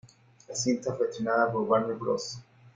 [0.47, 2.39] La cinta fue estrenada por Warner Bros.